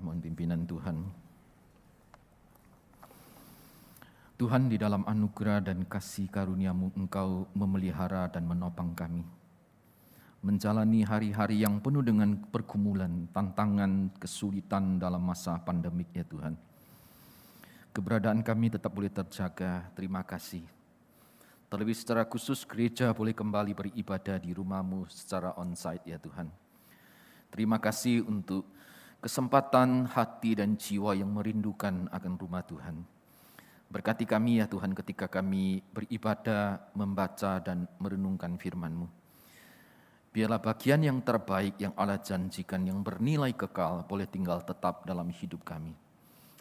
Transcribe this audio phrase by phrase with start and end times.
[0.00, 1.04] mohon pimpinan Tuhan.
[4.40, 9.20] Tuhan di dalam anugerah dan kasih karuniamu Engkau memelihara dan menopang kami.
[10.40, 16.56] Menjalani hari-hari yang penuh dengan pergumulan, tantangan, kesulitan dalam masa pandemik ya Tuhan.
[17.92, 20.64] Keberadaan kami tetap boleh terjaga, terima kasih.
[21.68, 26.48] Terlebih secara khusus gereja boleh kembali beribadah di rumahmu secara onsite ya Tuhan.
[27.52, 28.64] Terima kasih untuk
[29.20, 33.04] kesempatan hati dan jiwa yang merindukan akan rumah Tuhan.
[33.92, 39.06] Berkati kami ya Tuhan ketika kami beribadah, membaca dan merenungkan firman-Mu.
[40.30, 45.66] Biarlah bagian yang terbaik yang Allah janjikan yang bernilai kekal boleh tinggal tetap dalam hidup
[45.66, 45.90] kami.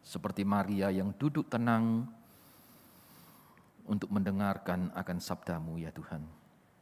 [0.01, 2.09] Seperti Maria yang duduk tenang
[3.85, 6.25] untuk mendengarkan akan sabdamu ya Tuhan.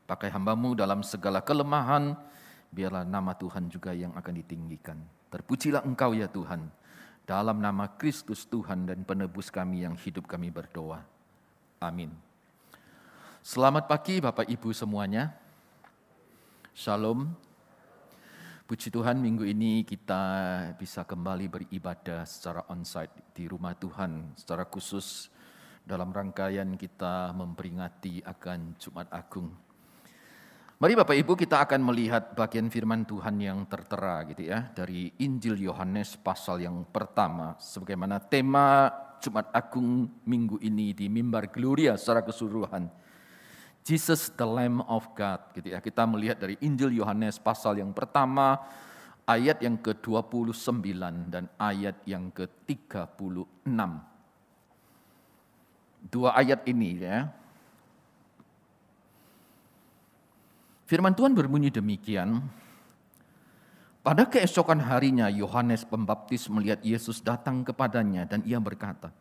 [0.07, 2.16] Pakai hambamu dalam segala kelemahan,
[2.71, 5.16] biarlah nama Tuhan juga yang akan ditinggikan.
[5.27, 6.72] Terpujilah engkau ya Tuhan,
[7.27, 11.04] dalam nama Kristus Tuhan dan penebus kami yang hidup kami berdoa.
[11.84, 12.15] Amin.
[13.43, 15.35] Selamat pagi Bapak Ibu semuanya.
[16.71, 17.27] Shalom.
[18.68, 20.24] Puji Tuhan minggu ini kita
[20.79, 24.35] bisa kembali beribadah secara onsite di rumah Tuhan.
[24.35, 25.27] Secara khusus
[25.84, 29.66] dalam rangkaian kita memperingati akan Jumat Agung.
[30.77, 35.57] Mari Bapak Ibu kita akan melihat bagian firman Tuhan yang tertera gitu ya dari Injil
[35.57, 42.93] Yohanes pasal yang pertama sebagaimana tema Jumat Agung minggu ini di mimbar Gloria secara keseluruhan.
[43.81, 45.81] Jesus the Lamb of God gitu ya.
[45.81, 48.61] Kita melihat dari Injil Yohanes pasal yang pertama
[49.25, 50.93] ayat yang ke-29
[51.33, 53.65] dan ayat yang ke-36.
[56.13, 57.33] Dua ayat ini ya
[60.88, 62.40] Firman Tuhan berbunyi demikian.
[63.99, 69.12] Pada keesokan harinya Yohanes Pembaptis melihat Yesus datang kepadanya dan ia berkata,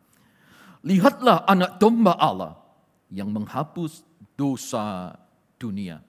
[0.87, 2.55] Lihatlah anak domba Allah
[3.11, 4.07] yang menghapus
[4.39, 5.11] dosa
[5.59, 5.99] dunia.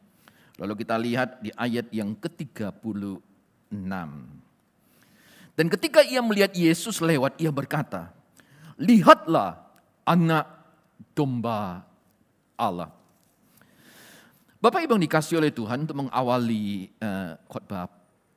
[0.62, 3.19] Lalu kita lihat di ayat yang ke-36.
[5.59, 8.15] Dan ketika ia melihat Yesus lewat, ia berkata,
[8.78, 9.59] Lihatlah
[10.06, 10.47] anak
[11.19, 11.82] domba
[12.55, 12.97] Allah.
[14.58, 17.86] Bapak Ibu yang dikasih oleh Tuhan untuk mengawali uh, khotbah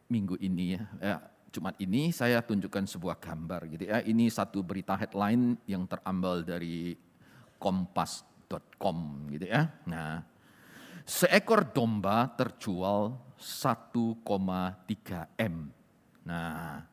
[0.06, 1.18] minggu ini ya, ya,
[1.50, 4.06] Jumat ini saya tunjukkan sebuah gambar gitu ya.
[4.06, 6.94] Ini satu berita headline yang terambil dari
[7.58, 9.66] kompas.com gitu ya.
[9.90, 10.22] Nah,
[11.10, 14.22] seekor domba terjual 1,3
[15.42, 15.74] M.
[16.22, 16.86] Nah,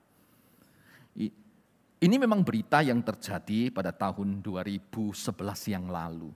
[2.01, 5.21] ini memang berita yang terjadi pada tahun 2011
[5.69, 6.33] yang lalu.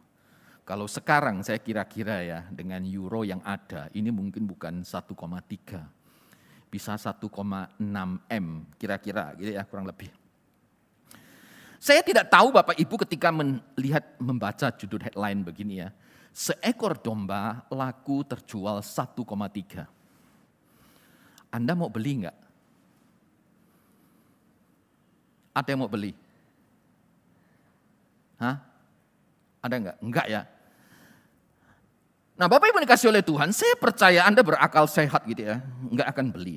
[0.63, 5.11] Kalau sekarang saya kira-kira ya dengan euro yang ada, ini mungkin bukan 1,3.
[6.71, 7.29] Bisa 1,6
[8.31, 8.47] M
[8.79, 10.09] kira-kira gitu ya kurang lebih.
[11.83, 15.91] Saya tidak tahu Bapak Ibu ketika melihat membaca judul headline begini ya.
[16.31, 19.85] Seekor domba laku terjual 1,3.
[21.51, 22.39] Anda mau beli enggak?
[25.53, 26.15] Ada yang mau beli?
[28.41, 28.57] Hah?
[29.61, 29.97] Ada enggak?
[30.01, 30.43] Enggak ya.
[32.37, 35.61] Nah Bapak Ibu dikasih oleh Tuhan, saya percaya Anda berakal sehat gitu ya.
[35.89, 36.57] Enggak akan beli.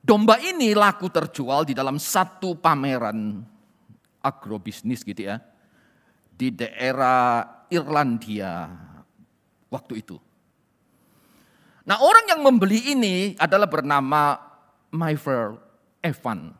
[0.00, 3.44] Domba ini laku terjual di dalam satu pameran
[4.24, 5.36] agrobisnis gitu ya.
[6.32, 8.72] Di daerah Irlandia
[9.68, 10.16] waktu itu.
[11.84, 14.38] Nah orang yang membeli ini adalah bernama
[14.94, 15.58] Myver
[16.00, 16.54] Evan.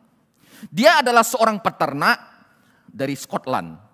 [0.68, 2.20] Dia adalah seorang peternak
[2.84, 3.89] dari Scotland.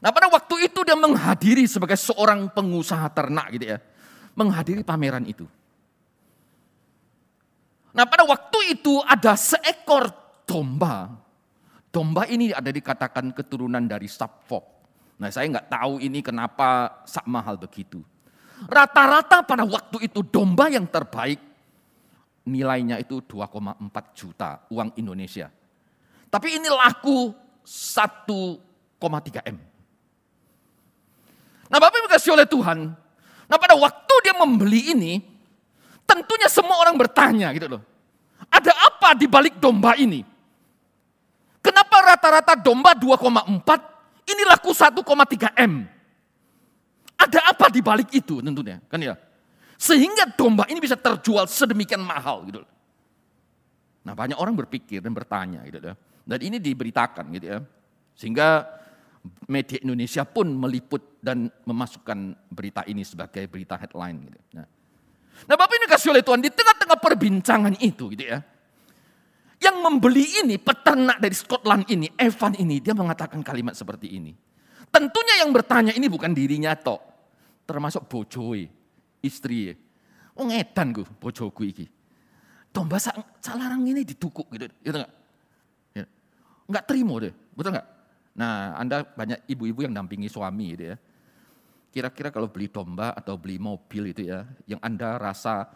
[0.00, 3.78] Nah pada waktu itu dia menghadiri sebagai seorang pengusaha ternak gitu ya.
[4.32, 5.44] Menghadiri pameran itu.
[7.92, 10.08] Nah pada waktu itu ada seekor
[10.48, 11.12] domba.
[11.90, 14.64] Domba ini ada dikatakan keturunan dari Suffolk.
[15.20, 18.00] Nah saya nggak tahu ini kenapa sak mahal begitu.
[18.64, 21.40] Rata-rata pada waktu itu domba yang terbaik
[22.48, 25.52] nilainya itu 2,4 juta uang Indonesia.
[26.30, 27.34] Tapi ini laku
[27.66, 29.69] 1,3 M.
[31.70, 32.90] Nah Bapak Ibu kasih oleh Tuhan.
[33.46, 35.12] Nah pada waktu dia membeli ini,
[36.02, 37.82] tentunya semua orang bertanya gitu loh.
[38.50, 40.26] Ada apa di balik domba ini?
[41.62, 45.86] Kenapa rata-rata domba 2,4, ini laku 1,3 M?
[47.20, 49.14] Ada apa di balik itu tentunya, kan ya?
[49.76, 52.70] Sehingga domba ini bisa terjual sedemikian mahal gitu loh.
[54.00, 55.94] Nah banyak orang berpikir dan bertanya gitu ya.
[56.24, 57.58] Dan ini diberitakan gitu ya.
[58.16, 58.64] Sehingga
[59.50, 64.30] media Indonesia pun meliput dan memasukkan berita ini sebagai berita headline.
[64.30, 64.38] Gitu.
[64.56, 64.66] Nah,
[65.44, 68.40] nah Bapak ini kasih oleh Tuhan di tengah-tengah perbincangan itu gitu ya.
[69.60, 74.32] Yang membeli ini, peternak dari Scotland ini, Evan ini, dia mengatakan kalimat seperti ini.
[74.88, 77.04] Tentunya yang bertanya ini bukan dirinya tok,
[77.68, 78.64] termasuk bojoe,
[79.20, 79.76] istri.
[80.32, 81.86] Oh ngedan gue, bojoku iki.
[82.72, 82.96] Domba
[83.44, 85.12] salarang ini ditukuk gitu, gitu enggak?
[85.92, 86.04] Ya.
[86.64, 87.99] Enggak terima deh, betul enggak?
[88.36, 90.96] Nah, Anda banyak ibu-ibu yang dampingi suami gitu ya.
[91.90, 95.66] Kira-kira kalau beli domba atau beli mobil itu ya, yang Anda rasa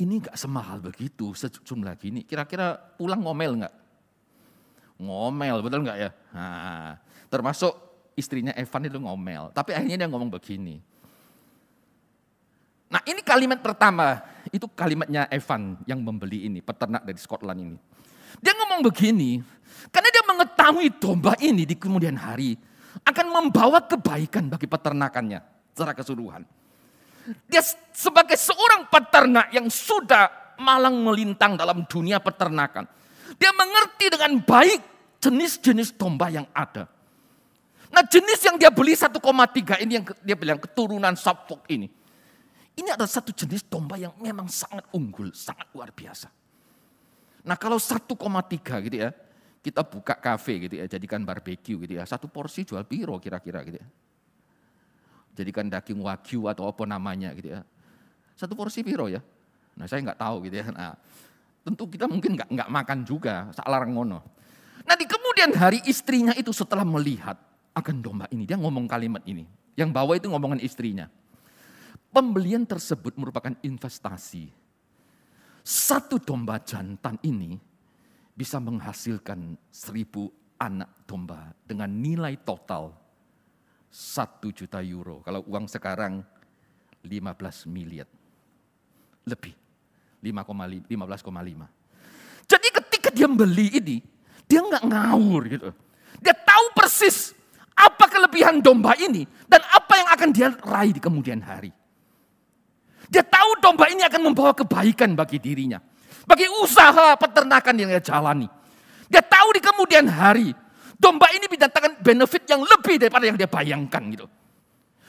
[0.00, 3.74] ini enggak semahal begitu sejumlah gini, kira-kira pulang ngomel enggak?
[4.96, 6.10] Ngomel, betul enggak ya?
[6.32, 6.96] Nah,
[7.28, 7.76] termasuk
[8.16, 9.52] istrinya Evan itu ngomel.
[9.52, 10.80] Tapi akhirnya dia ngomong begini.
[12.88, 17.76] Nah ini kalimat pertama, itu kalimatnya Evan yang membeli ini, peternak dari Scotland ini.
[18.40, 19.40] Dia ngomong begini,
[19.92, 22.52] karena dia mengetahui domba ini di kemudian hari
[23.00, 25.40] akan membawa kebaikan bagi peternakannya
[25.72, 26.44] secara keseluruhan.
[27.48, 32.84] Dia sebagai seorang peternak yang sudah malang melintang dalam dunia peternakan.
[33.40, 34.80] Dia mengerti dengan baik
[35.18, 36.86] jenis-jenis domba yang ada.
[37.90, 39.18] Nah jenis yang dia beli 1,3
[39.82, 41.88] ini yang dia bilang keturunan Suffolk ini.
[42.76, 46.28] Ini adalah satu jenis domba yang memang sangat unggul, sangat luar biasa.
[47.46, 48.14] Nah kalau 1,3
[48.84, 49.10] gitu ya,
[49.66, 52.06] kita buka kafe gitu ya, jadikan barbeque gitu ya.
[52.06, 53.88] Satu porsi jual piro kira-kira gitu ya.
[55.34, 57.66] Jadikan daging wagyu atau apa namanya gitu ya.
[58.38, 59.18] Satu porsi piro ya.
[59.74, 60.70] Nah saya nggak tahu gitu ya.
[60.70, 60.94] Nah,
[61.66, 64.22] tentu kita mungkin nggak nggak makan juga, salarang ngono.
[64.86, 67.34] Nah di kemudian hari istrinya itu setelah melihat
[67.74, 68.46] akan domba ini.
[68.46, 69.44] Dia ngomong kalimat ini.
[69.74, 71.10] Yang bawa itu ngomongan istrinya.
[72.14, 74.48] Pembelian tersebut merupakan investasi.
[75.66, 77.58] Satu domba jantan ini
[78.36, 80.28] bisa menghasilkan seribu
[80.60, 82.92] anak domba dengan nilai total
[83.88, 85.24] satu juta euro.
[85.24, 86.20] Kalau uang sekarang
[87.00, 88.04] 15 miliar.
[89.24, 89.56] Lebih.
[90.20, 90.92] 15,5.
[92.46, 93.96] Jadi ketika dia beli ini,
[94.44, 95.70] dia nggak ngawur gitu.
[96.20, 97.32] Dia tahu persis
[97.76, 101.70] apa kelebihan domba ini dan apa yang akan dia raih di kemudian hari.
[103.06, 105.78] Dia tahu domba ini akan membawa kebaikan bagi dirinya.
[106.26, 108.50] Bagi usaha peternakan yang dia jalani.
[109.06, 110.50] Dia tahu di kemudian hari,
[110.98, 114.26] domba ini mendatangkan benefit yang lebih daripada yang dia bayangkan gitu.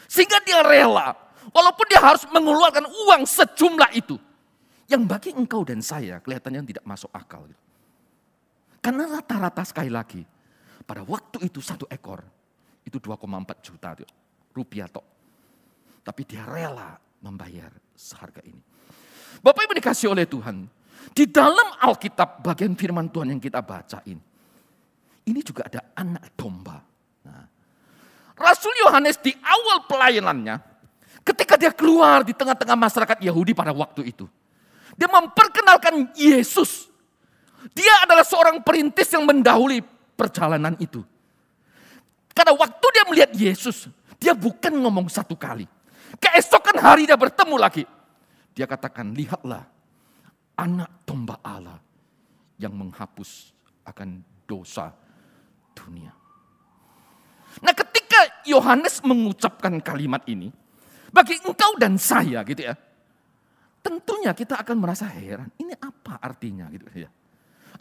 [0.05, 1.17] Sehingga dia rela,
[1.49, 4.15] walaupun dia harus mengeluarkan uang sejumlah itu.
[4.87, 7.43] Yang bagi engkau dan saya kelihatannya tidak masuk akal.
[7.43, 7.59] Gitu.
[8.79, 10.23] Karena rata-rata sekali lagi,
[10.87, 12.23] pada waktu itu satu ekor
[12.87, 13.91] itu 2,4 juta
[14.55, 15.03] rupiah tok.
[16.07, 18.63] Tapi dia rela membayar seharga ini.
[19.43, 20.76] Bapak Ibu dikasih oleh Tuhan.
[21.11, 24.19] Di dalam Alkitab bagian firman Tuhan yang kita bacain.
[25.27, 26.79] Ini juga ada anak domba.
[27.27, 27.43] Nah,
[28.39, 30.55] Rasul Yohanes di awal pelayanannya.
[31.27, 34.23] Ketika dia keluar di tengah-tengah masyarakat Yahudi pada waktu itu.
[34.95, 36.87] Dia memperkenalkan Yesus.
[37.75, 39.83] Dia adalah seorang perintis yang mendahului
[40.15, 41.03] perjalanan itu.
[42.31, 45.67] Karena waktu dia melihat Yesus, dia bukan ngomong satu kali.
[46.23, 47.83] Keesokan hari dia bertemu lagi.
[48.55, 49.67] Dia katakan, lihatlah
[50.57, 51.79] anak domba Allah
[52.57, 53.53] yang menghapus
[53.85, 54.91] akan dosa
[55.77, 56.11] dunia.
[57.61, 60.49] Nah ketika Yohanes mengucapkan kalimat ini,
[61.13, 62.73] bagi engkau dan saya gitu ya,
[63.85, 67.09] tentunya kita akan merasa heran, ini apa artinya gitu ya.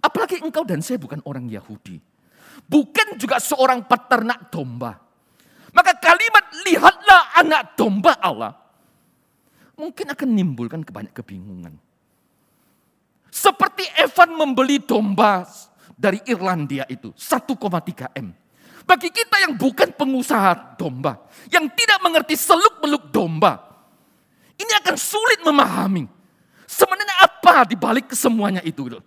[0.01, 2.17] Apalagi engkau dan saya bukan orang Yahudi
[2.65, 4.97] bukan juga seorang peternak domba.
[5.77, 8.57] Maka kalimat lihatlah anak domba Allah
[9.77, 11.77] mungkin akan menimbulkan kebanyak kebingungan.
[13.47, 15.47] Seperti Evan membeli domba
[15.95, 18.35] dari Irlandia itu 1,3 M.
[18.83, 23.63] Bagi kita yang bukan pengusaha domba, yang tidak mengerti seluk-beluk domba,
[24.59, 26.11] ini akan sulit memahami.
[26.67, 28.99] Sebenarnya apa di balik kesemuanya itu?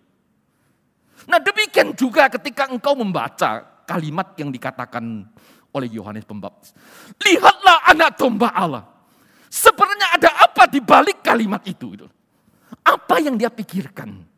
[1.27, 5.27] Nah demikian juga ketika engkau membaca kalimat yang dikatakan
[5.75, 6.71] oleh Yohanes Pembaptis.
[7.19, 8.87] Lihatlah anak domba Allah.
[9.51, 11.91] Sebenarnya ada apa di balik kalimat itu?
[12.87, 14.28] Apa yang dia pikirkan?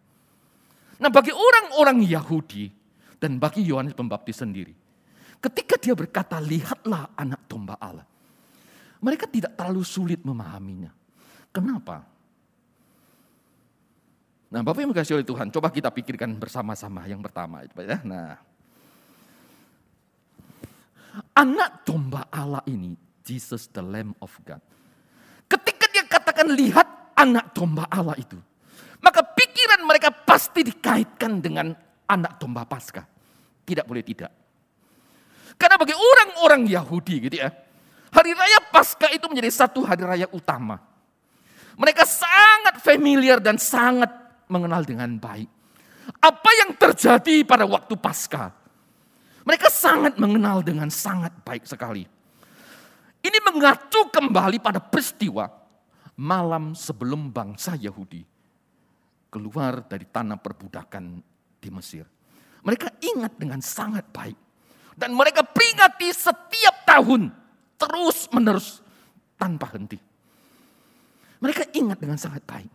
[1.01, 2.69] Nah bagi orang-orang Yahudi
[3.17, 4.73] dan bagi Yohanes Pembaptis sendiri.
[5.41, 8.05] Ketika dia berkata lihatlah anak domba Allah.
[9.01, 10.93] Mereka tidak terlalu sulit memahaminya.
[11.49, 12.05] Kenapa?
[14.51, 17.97] Nah, Bapak yang kasih oleh Tuhan, coba kita pikirkan bersama-sama yang pertama ya.
[18.05, 18.37] Nah,
[21.33, 22.93] anak domba Allah ini,
[23.25, 24.61] Jesus the Lamb of God.
[25.49, 28.37] Ketika dia katakan lihat anak domba Allah itu,
[29.01, 31.73] maka pikiran mereka pasti dikaitkan dengan
[32.05, 33.05] anak domba Paskah.
[33.65, 34.31] Tidak boleh tidak.
[35.57, 37.49] Karena bagi orang-orang Yahudi gitu ya,
[38.13, 40.77] hari raya Paskah itu menjadi satu hari raya utama.
[41.77, 44.09] Mereka sangat familiar dan sangat
[44.45, 45.49] mengenal dengan baik.
[46.21, 48.53] Apa yang terjadi pada waktu Paskah?
[49.41, 52.05] Mereka sangat mengenal dengan sangat baik sekali.
[53.21, 55.49] Ini mengacu kembali pada peristiwa
[56.17, 58.30] malam sebelum bangsa Yahudi
[59.31, 61.23] keluar dari tanah perbudakan
[61.57, 62.03] di Mesir.
[62.61, 64.35] Mereka ingat dengan sangat baik.
[64.91, 67.31] Dan mereka peringati setiap tahun
[67.79, 68.83] terus menerus
[69.39, 69.97] tanpa henti.
[71.41, 72.69] Mereka ingat dengan sangat baik.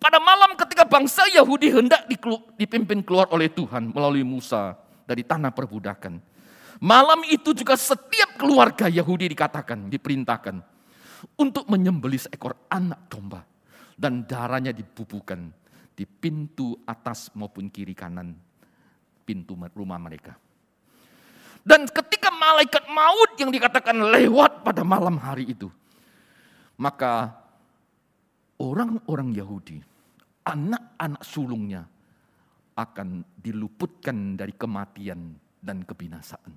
[0.00, 2.08] Pada malam ketika bangsa Yahudi hendak
[2.56, 6.36] dipimpin keluar oleh Tuhan melalui Musa dari tanah perbudakan
[6.82, 10.60] Malam itu juga setiap keluarga Yahudi dikatakan, diperintahkan
[11.40, 13.40] untuk menyembelih seekor anak domba
[13.96, 15.48] dan darahnya dibubuhkan
[15.96, 18.36] di pintu atas maupun kiri kanan
[19.24, 20.36] pintu rumah mereka.
[21.66, 25.66] Dan ketika malaikat maut yang dikatakan lewat pada malam hari itu,
[26.78, 27.34] maka
[28.62, 29.82] orang-orang Yahudi,
[30.46, 31.82] anak-anak sulungnya
[32.76, 36.54] akan diluputkan dari kematian dan kebinasaan.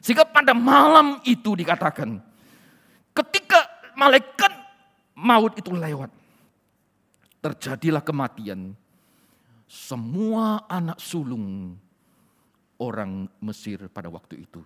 [0.00, 2.16] Sehingga pada malam itu dikatakan,
[3.12, 4.54] ketika malaikat
[5.18, 6.21] maut itu lewat,
[7.42, 8.72] terjadilah kematian.
[9.66, 11.74] Semua anak sulung
[12.78, 14.60] orang Mesir pada waktu itu,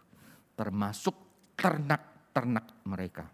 [0.59, 1.15] termasuk
[1.57, 3.25] ternak-ternak mereka.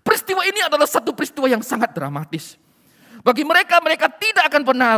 [0.00, 2.56] Peristiwa ini adalah satu peristiwa yang sangat dramatis.
[3.20, 4.90] Bagi mereka, mereka tidak akan pernah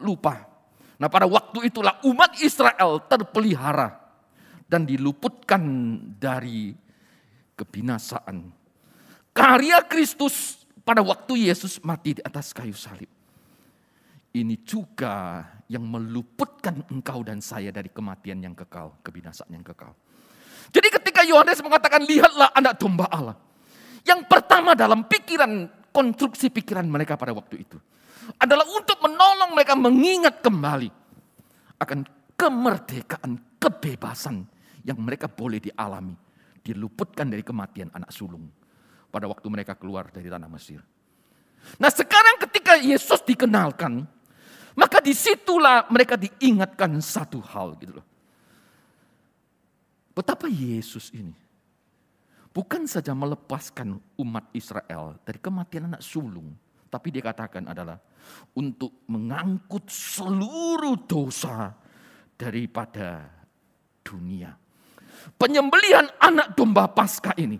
[0.00, 0.48] lupa.
[0.96, 4.00] Nah pada waktu itulah umat Israel terpelihara
[4.64, 5.62] dan diluputkan
[6.16, 6.72] dari
[7.54, 8.48] kebinasaan.
[9.36, 13.10] Karya Kristus pada waktu Yesus mati di atas kayu salib.
[14.30, 19.90] Ini juga yang meluputkan engkau dan saya dari kematian yang kekal, kebinasaan yang kekal.
[20.70, 23.34] Jadi ketika Yohanes mengatakan lihatlah anak domba Allah.
[24.06, 27.80] Yang pertama dalam pikiran, konstruksi pikiran mereka pada waktu itu.
[28.38, 30.90] Adalah untuk menolong mereka mengingat kembali
[31.82, 32.06] akan
[32.38, 34.46] kemerdekaan, kebebasan
[34.86, 36.14] yang mereka boleh dialami,
[36.62, 38.46] diluputkan dari kematian anak sulung
[39.16, 40.84] pada waktu mereka keluar dari tanah Mesir.
[41.80, 44.04] Nah sekarang ketika Yesus dikenalkan,
[44.76, 48.06] maka di situlah mereka diingatkan satu hal gitu loh.
[50.12, 51.32] Betapa Yesus ini
[52.52, 56.52] bukan saja melepaskan umat Israel dari kematian anak sulung,
[56.92, 57.96] tapi dia katakan adalah
[58.52, 61.72] untuk mengangkut seluruh dosa
[62.36, 63.24] daripada
[64.04, 64.52] dunia
[65.34, 67.58] penyembelihan anak domba Paskah ini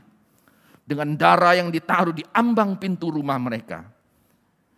[0.87, 3.83] dengan darah yang ditaruh di ambang pintu rumah mereka.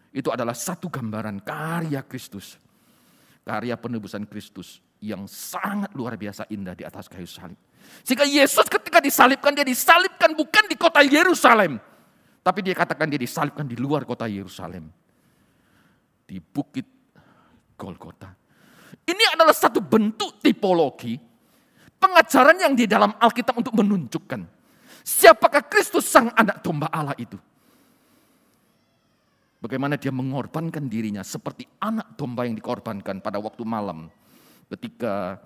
[0.09, 2.57] Itu adalah satu gambaran karya Kristus.
[3.45, 7.61] Karya penebusan Kristus yang sangat luar biasa indah di atas kayu salib.
[8.03, 11.77] Sehingga Yesus ketika disalibkan, dia disalibkan bukan di kota Yerusalem.
[12.41, 14.89] Tapi dia katakan dia disalibkan di luar kota Yerusalem.
[16.25, 16.89] Di bukit
[17.77, 18.33] Golgota.
[19.09, 21.17] Ini adalah satu bentuk tipologi
[21.97, 24.58] pengajaran yang di dalam Alkitab untuk menunjukkan
[25.03, 27.39] siapakah Kristus sang anak domba Allah itu.
[29.59, 34.07] Bagaimana dia mengorbankan dirinya seperti anak domba yang dikorbankan pada waktu malam
[34.71, 35.43] ketika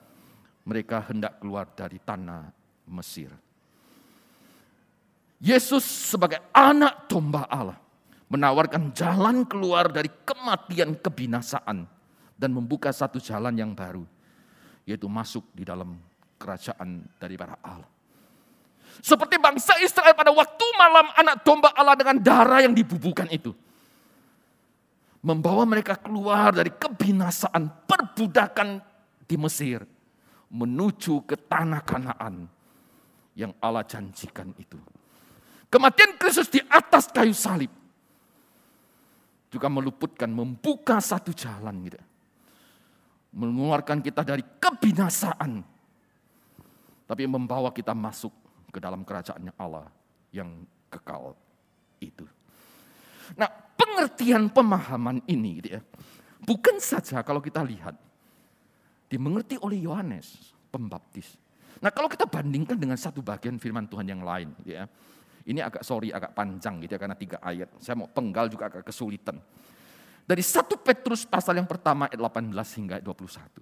[0.68, 2.52] mereka hendak keluar dari tanah
[2.92, 3.32] Mesir.
[5.42, 7.80] Yesus sebagai anak domba Allah
[8.30, 11.88] menawarkan jalan keluar dari kematian kebinasaan
[12.36, 14.06] dan membuka satu jalan yang baru
[14.86, 15.98] yaitu masuk di dalam
[16.38, 17.86] kerajaan daripada Allah.
[19.00, 23.54] Seperti bangsa Israel pada waktu malam anak domba Allah dengan darah yang dibubuhkan itu.
[25.22, 28.82] Membawa mereka keluar dari kebinasaan perbudakan
[29.24, 29.86] di Mesir.
[30.52, 32.44] Menuju ke tanah kanaan
[33.32, 34.76] yang Allah janjikan itu.
[35.72, 37.72] Kematian Kristus di atas kayu salib.
[39.48, 42.00] Juga meluputkan, membuka satu jalan gitu.
[43.32, 45.72] Mengeluarkan kita dari kebinasaan
[47.12, 48.32] tapi membawa kita masuk
[48.72, 49.86] ke dalam kerajaannya Allah
[50.32, 51.36] yang kekal
[52.00, 52.24] itu.
[53.36, 55.80] Nah, pengertian pemahaman ini gitu ya,
[56.42, 57.94] bukan saja kalau kita lihat
[59.12, 61.36] dimengerti oleh Yohanes Pembaptis.
[61.84, 64.88] Nah, kalau kita bandingkan dengan satu bagian firman Tuhan yang lain gitu ya.
[65.42, 67.66] Ini agak sorry agak panjang gitu ya karena tiga ayat.
[67.82, 69.42] Saya mau penggal juga agak kesulitan.
[70.22, 73.58] Dari satu Petrus pasal yang pertama ayat 18 hingga ayat 21.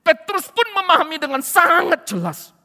[0.00, 2.56] Petrus pun memahami dengan sangat jelas.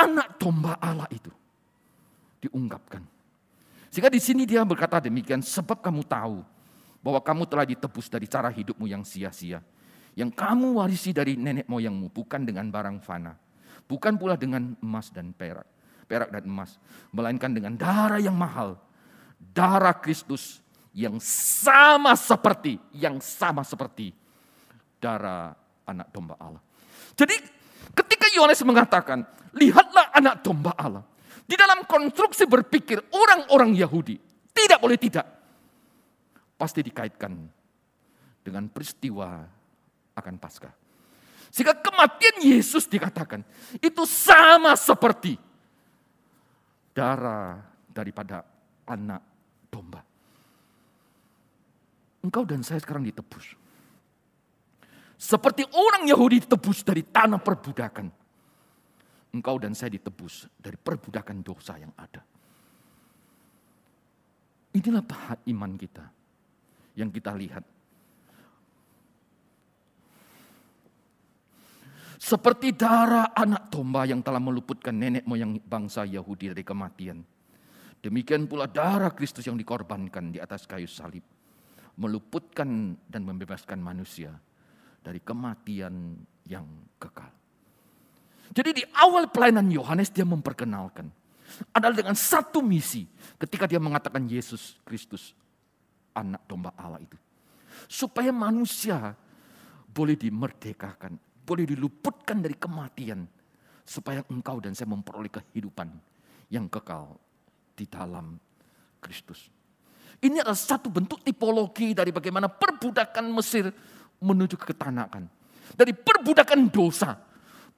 [0.00, 1.28] Anak domba Allah itu
[2.40, 3.04] diungkapkan.
[3.92, 6.40] Sehingga di sini dia berkata demikian, sebab kamu tahu
[7.04, 9.60] bahwa kamu telah ditebus dari cara hidupmu yang sia-sia.
[10.14, 13.34] Yang kamu warisi dari nenek moyangmu, bukan dengan barang fana.
[13.84, 15.66] Bukan pula dengan emas dan perak.
[16.06, 16.78] Perak dan emas.
[17.10, 18.78] Melainkan dengan darah yang mahal.
[19.52, 20.62] Darah Kristus
[20.94, 24.14] yang sama seperti, yang sama seperti
[25.00, 25.54] darah
[25.88, 26.62] anak domba Allah.
[27.16, 27.34] Jadi
[27.94, 29.24] ketika Yohanes mengatakan,
[29.56, 31.04] lihatlah anak domba Allah.
[31.46, 34.14] Di dalam konstruksi berpikir orang-orang Yahudi,
[34.54, 35.26] tidak boleh tidak.
[36.54, 37.32] Pasti dikaitkan
[38.44, 39.42] dengan peristiwa
[40.14, 40.74] akan Paskah.
[41.50, 43.42] Sehingga kematian Yesus dikatakan
[43.82, 45.34] itu sama seperti
[46.94, 47.58] darah
[47.90, 48.46] daripada
[48.86, 49.22] anak
[49.66, 49.98] domba.
[52.22, 53.58] Engkau dan saya sekarang ditebus.
[55.20, 58.19] Seperti orang Yahudi ditebus dari tanah perbudakan.
[59.30, 62.22] Engkau dan saya ditebus dari perbudakan dosa yang ada.
[64.74, 66.06] Inilah pahat iman kita
[66.98, 67.64] yang kita lihat
[72.20, 77.24] Seperti darah anak domba yang telah meluputkan nenek moyang bangsa Yahudi dari kematian.
[77.96, 81.24] Demikian pula darah Kristus yang dikorbankan di atas kayu salib.
[81.96, 84.36] Meluputkan dan membebaskan manusia
[85.00, 86.68] dari kematian yang
[87.00, 87.39] kekal.
[88.50, 91.06] Jadi di awal pelayanan Yohanes dia memperkenalkan.
[91.74, 93.06] Adalah dengan satu misi
[93.38, 95.34] ketika dia mengatakan Yesus Kristus
[96.14, 97.18] anak domba Allah itu.
[97.90, 99.14] Supaya manusia
[99.90, 103.26] boleh dimerdekakan boleh diluputkan dari kematian
[103.82, 105.90] supaya engkau dan saya memperoleh kehidupan
[106.54, 107.18] yang kekal
[107.74, 108.38] di dalam
[109.02, 109.50] Kristus.
[110.22, 113.66] Ini adalah satu bentuk tipologi dari bagaimana perbudakan Mesir
[114.22, 115.26] menuju ke ketanakan.
[115.74, 117.18] Dari perbudakan dosa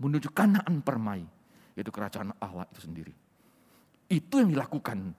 [0.03, 1.23] menuju kanaan permai,
[1.79, 3.15] yaitu kerajaan Allah itu sendiri.
[4.11, 5.15] Itu yang dilakukan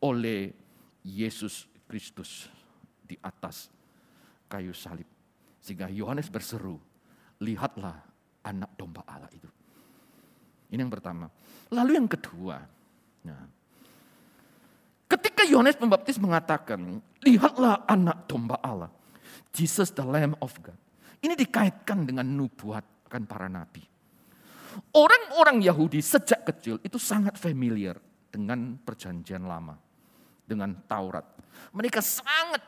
[0.00, 0.50] oleh
[1.04, 2.48] Yesus Kristus
[3.04, 3.68] di atas
[4.48, 5.06] kayu salib.
[5.60, 6.80] Sehingga Yohanes berseru,
[7.44, 8.00] lihatlah
[8.42, 9.46] anak domba Allah itu.
[10.72, 11.28] Ini yang pertama.
[11.68, 12.56] Lalu yang kedua,
[13.26, 13.44] nah,
[15.10, 18.90] ketika Yohanes Pembaptis mengatakan, lihatlah anak domba Allah,
[19.52, 20.78] Jesus the Lamb of God.
[21.20, 23.82] Ini dikaitkan dengan nubuat akan para nabi.
[24.94, 27.98] Orang-orang Yahudi sejak kecil itu sangat familiar
[28.30, 29.74] dengan perjanjian lama,
[30.46, 31.26] dengan Taurat.
[31.74, 32.62] Mereka sangat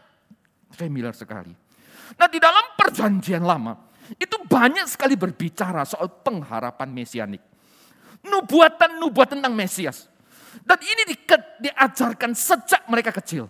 [0.75, 1.55] familiar sekali.
[2.19, 3.79] Nah di dalam perjanjian lama,
[4.19, 7.43] itu banyak sekali berbicara soal pengharapan mesianik.
[8.27, 10.11] Nubuatan-nubuatan tentang Mesias.
[10.62, 11.17] Dan ini di,
[11.71, 13.47] diajarkan sejak mereka kecil.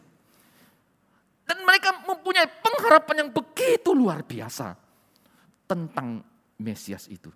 [1.45, 4.73] Dan mereka mempunyai pengharapan yang begitu luar biasa
[5.69, 6.32] tentang
[6.63, 7.29] Mesias itu.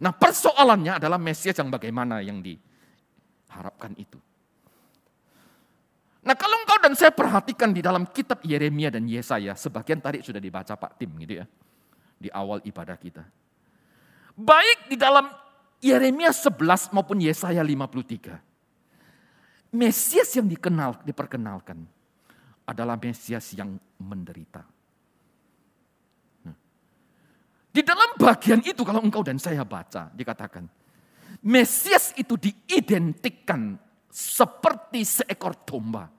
[0.00, 4.16] Nah persoalannya adalah Mesias yang bagaimana yang diharapkan itu.
[6.20, 10.40] Nah kalau engkau dan saya perhatikan di dalam kitab Yeremia dan Yesaya, sebagian tadi sudah
[10.40, 11.46] dibaca Pak Tim gitu ya
[12.20, 13.24] di awal ibadah kita.
[14.36, 15.32] Baik di dalam
[15.80, 18.36] Yeremia 11 maupun Yesaya 53.
[19.72, 21.88] Mesias yang dikenal, diperkenalkan
[22.68, 24.60] adalah Mesias yang menderita.
[27.70, 30.66] Di dalam bagian itu kalau engkau dan saya baca dikatakan
[31.46, 33.78] Mesias itu diidentikan
[34.10, 36.10] seperti seekor domba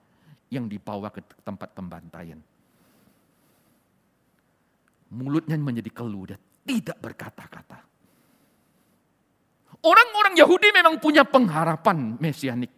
[0.47, 2.39] yang dibawa ke tempat pembantaian
[5.11, 7.79] mulutnya menjadi keluh dan tidak berkata-kata.
[9.81, 12.71] Orang-orang Yahudi memang punya pengharapan mesianik.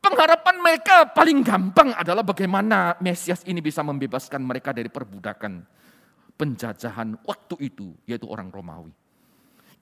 [0.00, 5.60] Pengharapan mereka paling gampang adalah bagaimana Mesias ini bisa membebaskan mereka dari perbudakan
[6.40, 8.88] penjajahan waktu itu, yaitu orang Romawi.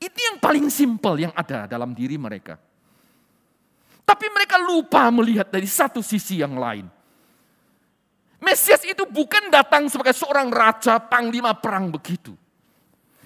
[0.02, 2.58] Itu yang paling simpel yang ada dalam diri mereka.
[4.02, 6.90] Tapi mereka lupa melihat dari satu sisi yang lain.
[8.42, 12.34] Mesias itu bukan datang sebagai seorang raja, panglima perang begitu.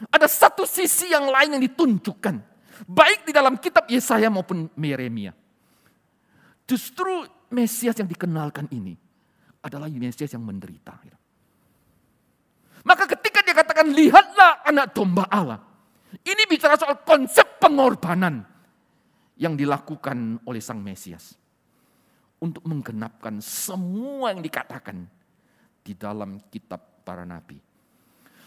[0.09, 2.37] Ada satu sisi yang lain yang ditunjukkan.
[2.88, 5.31] Baik di dalam kitab Yesaya maupun Yeremia.
[6.66, 8.97] Justru Mesias yang dikenalkan ini
[9.62, 11.21] adalah Mesias yang menderita.
[12.83, 15.61] Maka ketika dia katakan lihatlah anak domba Allah.
[16.12, 18.45] Ini bicara soal konsep pengorbanan
[19.40, 21.35] yang dilakukan oleh sang Mesias
[22.42, 25.09] untuk menggenapkan semua yang dikatakan
[25.83, 27.57] di dalam kitab para nabi.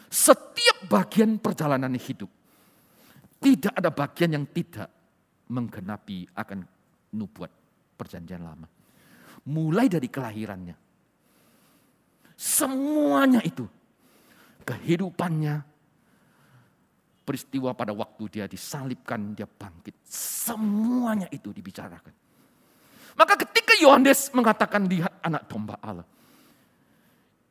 [0.06, 2.30] Setiap bagian perjalanan hidup,
[3.42, 4.88] tidak ada bagian yang tidak
[5.50, 6.62] menggenapi akan
[7.16, 7.50] nubuat
[7.98, 8.68] perjanjian lama.
[9.46, 10.76] Mulai dari kelahirannya.
[12.36, 13.64] Semuanya itu.
[14.66, 15.62] Kehidupannya,
[17.22, 19.94] peristiwa pada waktu dia disalibkan, dia bangkit.
[20.02, 22.10] Semuanya itu dibicarakan.
[23.16, 26.06] Maka ketika Yohanes mengatakan lihat anak domba Allah.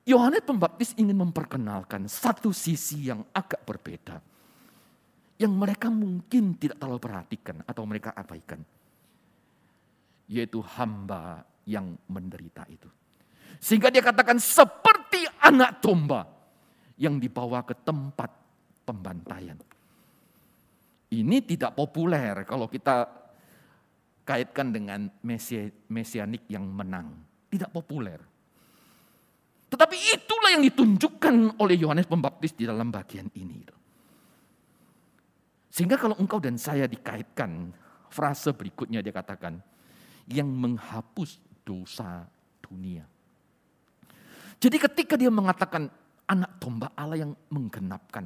[0.05, 4.21] Yohanes Pembaptis ingin memperkenalkan satu sisi yang agak berbeda.
[5.41, 8.61] Yang mereka mungkin tidak terlalu perhatikan atau mereka abaikan.
[10.29, 12.85] Yaitu hamba yang menderita itu.
[13.57, 16.34] Sehingga dia katakan seperti anak domba
[16.95, 18.31] yang dibawa ke tempat
[18.87, 19.59] pembantaian.
[21.11, 23.07] Ini tidak populer kalau kita
[24.25, 25.07] kaitkan dengan
[25.87, 27.13] mesianik yang menang.
[27.51, 28.19] Tidak populer.
[29.69, 33.63] Tetapi itulah yang ditunjukkan oleh Yohanes Pembaptis di dalam bagian ini.
[35.71, 37.75] Sehingga kalau engkau dan saya dikaitkan,
[38.07, 39.59] frase berikutnya dia katakan,
[40.31, 42.23] yang menghapus dosa
[42.63, 43.03] dunia.
[44.55, 45.91] Jadi ketika dia mengatakan
[46.29, 48.25] anak domba Allah yang menggenapkan.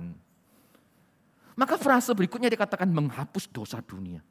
[1.60, 4.24] Maka frase berikutnya dikatakan menghapus dosa dunia.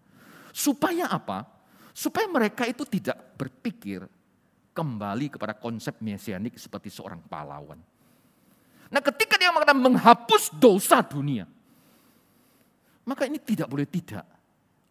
[0.49, 1.45] Supaya apa?
[1.93, 4.09] Supaya mereka itu tidak berpikir
[4.73, 7.77] kembali kepada konsep mesianik seperti seorang pahlawan.
[8.89, 11.45] Nah ketika dia mengatakan menghapus dosa dunia.
[13.05, 14.25] Maka ini tidak boleh tidak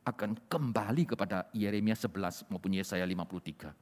[0.05, 3.73] akan kembali kepada Yeremia 11 maupun Yesaya 53.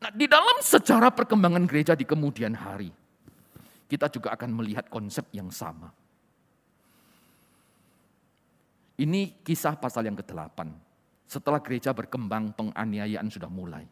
[0.00, 2.88] Nah, di dalam sejarah perkembangan gereja di kemudian hari,
[3.84, 5.92] kita juga akan melihat konsep yang sama.
[8.96, 10.56] Ini kisah pasal yang ke-8.
[11.28, 13.84] Setelah gereja berkembang, penganiayaan sudah mulai.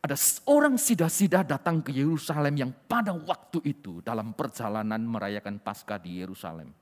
[0.00, 6.24] Ada seorang sida-sida datang ke Yerusalem yang pada waktu itu dalam perjalanan merayakan Paskah di
[6.24, 6.72] Yerusalem.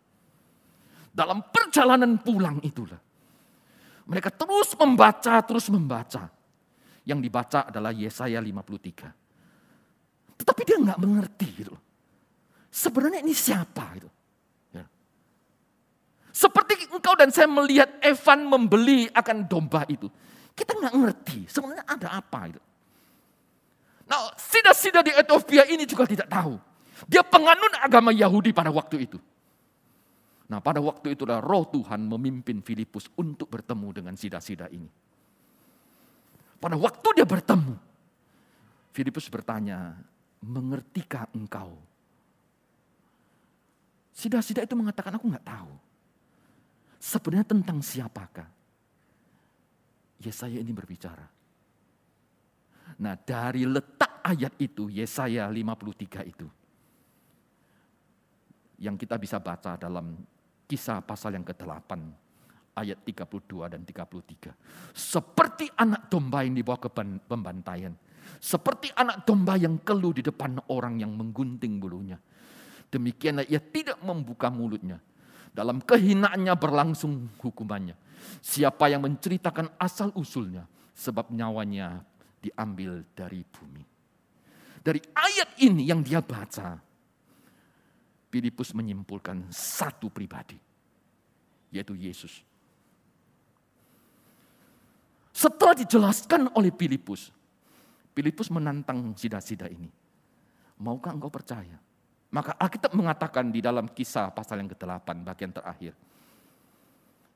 [1.11, 3.02] Dalam perjalanan pulang itulah.
[4.07, 6.38] Mereka terus membaca, terus membaca
[7.08, 10.44] yang dibaca adalah Yesaya 53.
[10.44, 11.72] Tetapi dia nggak mengerti gitu.
[12.68, 14.08] Sebenarnya ini siapa itu?
[14.76, 14.84] Ya.
[16.28, 20.12] Seperti engkau dan saya melihat Evan membeli akan domba itu.
[20.52, 22.60] Kita nggak ngerti sebenarnya ada apa itu.
[24.08, 26.60] Nah, sida-sida di Ethiopia ini juga tidak tahu.
[27.08, 29.16] Dia penganut agama Yahudi pada waktu itu.
[30.48, 34.88] Nah pada waktu itulah roh Tuhan memimpin Filipus untuk bertemu dengan sida-sida ini.
[36.58, 37.78] Pada waktu dia bertemu,
[38.90, 39.94] Filipus bertanya,
[40.42, 41.78] mengertikah engkau?
[44.10, 45.72] Sida-sida itu mengatakan, aku nggak tahu.
[46.98, 48.50] Sebenarnya tentang siapakah?
[50.18, 51.22] Yesaya ini berbicara.
[52.98, 56.50] Nah dari letak ayat itu, Yesaya 53 itu.
[58.82, 60.18] Yang kita bisa baca dalam
[60.66, 62.27] kisah pasal yang ke-8
[62.78, 64.54] ayat 32 dan 33.
[64.94, 66.90] Seperti anak domba yang dibawa ke
[67.26, 67.92] pembantaian.
[68.38, 72.20] Seperti anak domba yang keluh di depan orang yang menggunting bulunya.
[72.88, 75.02] Demikianlah ia tidak membuka mulutnya.
[75.50, 77.98] Dalam kehinaannya berlangsung hukumannya.
[78.38, 82.02] Siapa yang menceritakan asal usulnya, sebab nyawanya
[82.38, 83.84] diambil dari bumi.
[84.82, 86.78] Dari ayat ini yang dia baca,
[88.28, 90.56] Filipus menyimpulkan satu pribadi,
[91.72, 92.44] yaitu Yesus.
[95.38, 97.31] Setelah dijelaskan oleh Filipus,
[98.11, 99.87] Filipus menantang sida-sida ini.
[100.83, 101.79] Maukah engkau percaya?
[102.35, 105.94] Maka Alkitab mengatakan di dalam kisah pasal yang ke-8 bagian terakhir.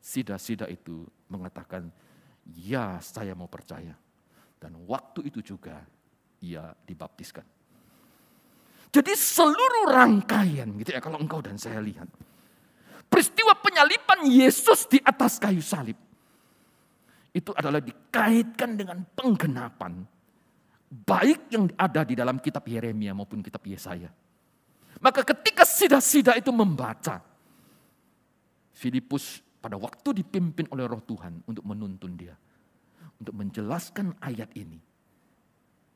[0.03, 1.87] Sida-sida itu mengatakan,
[2.51, 3.95] ya saya mau percaya.
[4.59, 5.79] Dan waktu itu juga
[6.43, 7.47] ia dibaptiskan.
[8.91, 12.11] Jadi seluruh rangkaian gitu ya kalau engkau dan saya lihat.
[13.07, 16.12] Peristiwa penyalipan Yesus di atas kayu salib
[17.33, 20.05] itu adalah dikaitkan dengan penggenapan.
[20.93, 24.13] Baik yang ada di dalam kitab Yeremia maupun kitab Yesaya.
[25.01, 27.25] Maka ketika sida-sida itu membaca,
[28.77, 32.37] Filipus pada waktu dipimpin oleh roh Tuhan untuk menuntun dia.
[33.17, 34.77] Untuk menjelaskan ayat ini.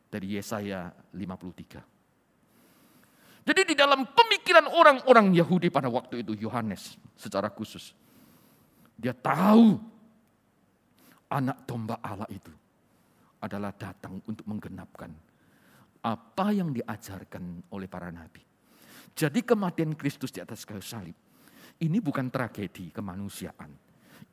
[0.09, 3.45] Dari Yesaya 53.
[3.47, 7.93] Jadi di dalam pemikiran orang-orang Yahudi pada waktu itu, Yohanes secara khusus.
[8.97, 9.77] Dia tahu
[11.33, 12.53] anak domba Allah itu
[13.43, 15.11] adalah datang untuk menggenapkan
[16.07, 18.43] apa yang diajarkan oleh para nabi.
[19.17, 21.17] Jadi kematian Kristus di atas kayu salib
[21.83, 23.69] ini bukan tragedi kemanusiaan.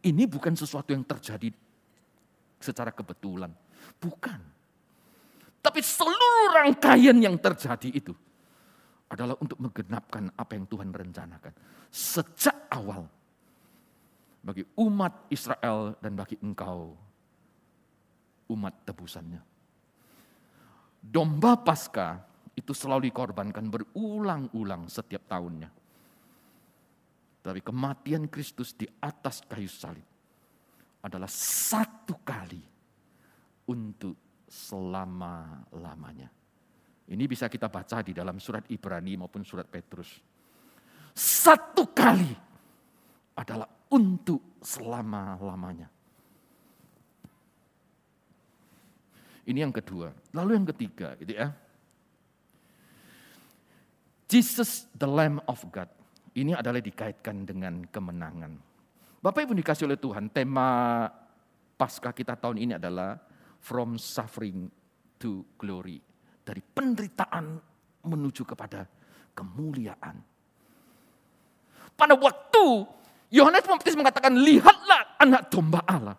[0.03, 1.51] Ini bukan sesuatu yang terjadi
[2.59, 3.51] secara kebetulan.
[3.99, 4.39] Bukan.
[5.63, 8.11] Tapi seluruh rangkaian yang terjadi itu
[9.07, 11.53] adalah untuk menggenapkan apa yang Tuhan rencanakan.
[11.87, 13.07] Sejak awal
[14.43, 16.91] bagi umat Israel dan bagi engkau
[18.51, 19.41] umat tebusannya.
[20.99, 22.19] Domba Paskah
[22.53, 25.71] itu selalu dikorbankan berulang-ulang setiap tahunnya.
[27.43, 30.07] Tapi kematian Kristus di atas kayu salib
[31.03, 32.63] adalah satu kali
[33.67, 36.31] untuk selama-lamanya.
[37.03, 40.23] Ini bisa kita baca di dalam surat Ibrani maupun surat Petrus.
[41.11, 42.31] Satu kali
[43.35, 45.85] adalah untuk selama-lamanya.
[49.43, 50.09] Ini yang kedua.
[50.33, 51.53] Lalu yang ketiga gitu ya.
[54.25, 55.91] Jesus the Lamb of God.
[56.33, 58.57] Ini adalah dikaitkan dengan kemenangan.
[59.21, 61.05] Bapak Ibu dikasih oleh Tuhan, tema
[61.77, 63.19] pasca kita tahun ini adalah
[63.61, 64.73] From Suffering
[65.21, 66.01] to Glory.
[66.41, 67.61] Dari penderitaan
[68.09, 68.89] menuju kepada
[69.37, 70.17] kemuliaan.
[71.93, 72.65] Pada waktu
[73.33, 76.13] Yohanes Pembaptis mengatakan, lihatlah anak domba Allah.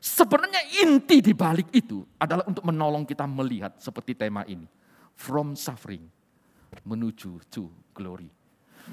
[0.00, 4.64] Sebenarnya inti di balik itu adalah untuk menolong kita melihat seperti tema ini.
[5.14, 6.04] From suffering
[6.82, 8.26] menuju to glory.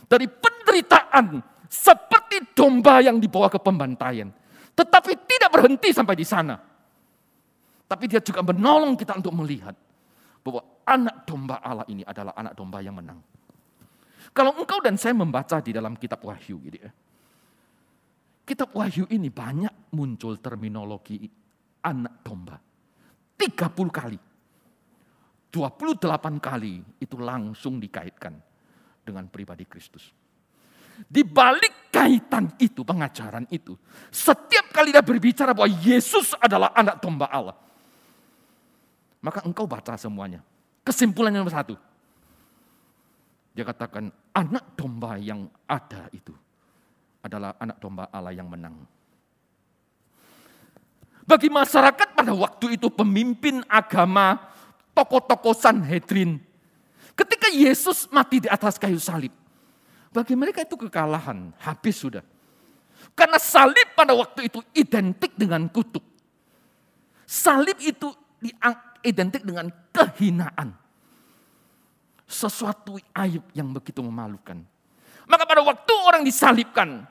[0.06, 4.30] Dari penderitaan seperti domba yang dibawa ke pembantaian.
[4.72, 6.56] Tetapi tidak berhenti sampai di sana.
[7.88, 9.76] Tapi dia juga menolong kita untuk melihat
[10.46, 13.20] bahwa anak domba Allah ini adalah anak domba yang menang.
[14.32, 16.91] Kalau engkau dan saya membaca di dalam kitab Wahyu gitu ya.
[18.52, 21.24] Kitab Wahyu ini banyak muncul terminologi
[21.88, 22.60] anak domba.
[23.40, 23.48] 30
[23.88, 24.20] kali.
[25.56, 28.36] 28 kali itu langsung dikaitkan
[29.08, 30.12] dengan pribadi Kristus.
[31.00, 33.72] Di balik kaitan itu, pengajaran itu,
[34.12, 37.56] setiap kali dia berbicara bahwa Yesus adalah anak domba Allah.
[39.24, 40.44] Maka engkau baca semuanya.
[40.84, 41.80] Kesimpulan yang nomor satu.
[43.56, 46.36] Dia katakan anak domba yang ada itu
[47.22, 48.76] adalah anak domba Allah yang menang.
[51.22, 54.42] Bagi masyarakat pada waktu itu pemimpin agama,
[54.98, 56.42] tokoh-tokoh Sanhedrin.
[57.14, 59.32] Ketika Yesus mati di atas kayu salib.
[60.12, 62.26] Bagi mereka itu kekalahan, habis sudah.
[63.16, 66.04] Karena salib pada waktu itu identik dengan kutuk.
[67.24, 68.12] Salib itu
[69.08, 70.76] identik dengan kehinaan.
[72.28, 74.60] Sesuatu aib yang begitu memalukan.
[75.32, 77.08] Maka pada waktu orang disalibkan,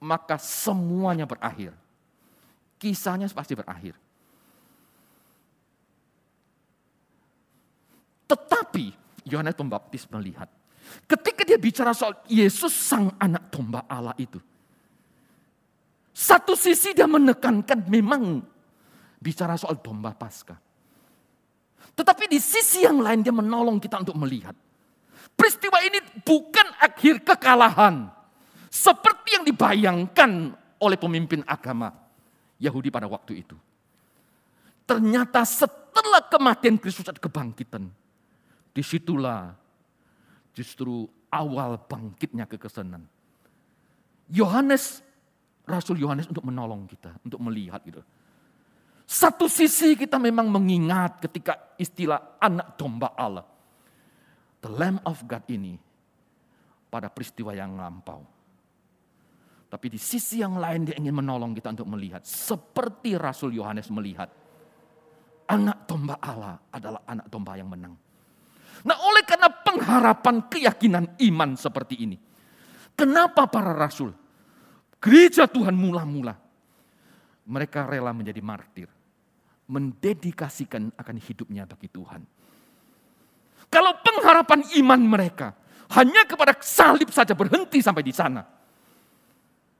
[0.00, 1.72] maka semuanya berakhir.
[2.76, 3.96] Kisahnya pasti berakhir.
[8.26, 8.92] Tetapi
[9.24, 10.50] Yohanes Pembaptis melihat,
[11.06, 14.42] ketika dia bicara soal Yesus sang anak domba Allah itu,
[16.12, 18.42] satu sisi dia menekankan memang
[19.22, 20.58] bicara soal domba pasca.
[21.96, 24.52] Tetapi di sisi yang lain dia menolong kita untuk melihat
[25.36, 28.08] Peristiwa ini bukan akhir kekalahan.
[28.68, 30.30] Seperti yang dibayangkan
[30.82, 31.92] oleh pemimpin agama
[32.60, 33.56] Yahudi pada waktu itu.
[34.86, 37.90] Ternyata setelah kematian Kristus ada kebangkitan.
[38.70, 39.56] Di situlah
[40.52, 43.02] justru awal bangkitnya kekesenan.
[44.30, 45.00] Yohanes,
[45.66, 48.02] Rasul Yohanes untuk menolong kita, untuk melihat gitu.
[49.06, 53.46] Satu sisi kita memang mengingat ketika istilah anak domba Allah
[54.66, 55.78] the Lamb of God ini
[56.90, 58.26] pada peristiwa yang lampau.
[59.76, 62.24] Tapi di sisi yang lain dia ingin menolong kita untuk melihat.
[62.24, 64.32] Seperti Rasul Yohanes melihat.
[65.52, 67.92] Anak domba Allah adalah anak domba yang menang.
[68.88, 72.16] Nah oleh karena pengharapan keyakinan iman seperti ini.
[72.96, 74.16] Kenapa para rasul,
[74.96, 76.32] gereja Tuhan mula-mula,
[77.44, 78.88] mereka rela menjadi martir.
[79.68, 82.24] Mendedikasikan akan hidupnya bagi Tuhan
[83.66, 85.54] kalau pengharapan iman mereka
[85.98, 88.42] hanya kepada salib saja berhenti sampai di sana.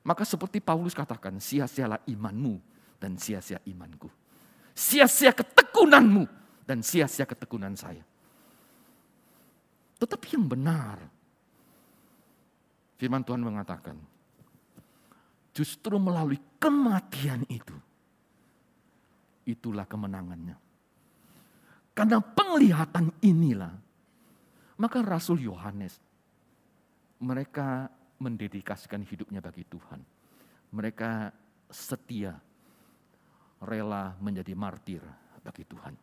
[0.07, 2.63] Maka seperti Paulus katakan, sia-sialah imanmu
[3.03, 4.07] dan sia-sia imanku.
[4.71, 6.31] Sia-sia ketekunanmu
[6.63, 8.07] dan sia-sia ketekunan saya.
[9.99, 11.03] Tetapi yang benar,
[13.03, 13.99] firman Tuhan mengatakan,
[15.51, 17.75] justru melalui kematian itu,
[19.43, 20.55] itulah kemenangannya.
[21.97, 23.75] Karena penglihatan inilah,
[24.79, 25.99] maka Rasul Yohanes,
[27.19, 27.89] mereka
[28.21, 30.01] mendedikasikan hidupnya bagi Tuhan.
[30.73, 31.31] Mereka
[31.71, 32.37] setia,
[33.63, 35.03] rela menjadi martir
[35.41, 35.95] bagi Tuhan.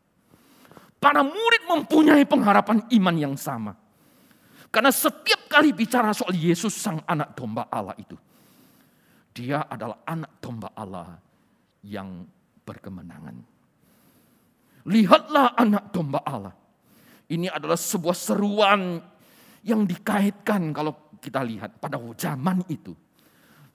[0.97, 3.75] Para murid mempunyai pengharapan iman yang sama.
[4.73, 8.17] Karena setiap kali bicara soal Yesus sang anak domba Allah itu.
[9.33, 11.19] Dia adalah anak domba Allah
[11.85, 12.25] yang
[12.63, 13.35] berkemenangan.
[14.87, 16.55] Lihatlah anak domba Allah.
[17.29, 18.99] Ini adalah sebuah seruan
[19.63, 22.91] yang dikaitkan kalau kita lihat pada zaman itu